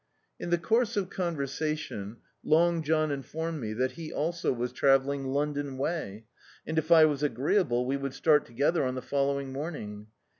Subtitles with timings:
[0.39, 5.77] In the course of ccHiversation Long John informed me that he also was travelling London
[5.77, 6.25] way,
[6.65, 10.07] and if I was agreeable we would start together on the fol lowing morning.